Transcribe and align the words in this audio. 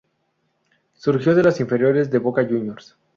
Surgió 0.95 1.35
de 1.35 1.43
las 1.43 1.59
inferiores 1.59 2.09
de 2.09 2.17
Boca 2.17 2.43
Juniors. 2.43 2.97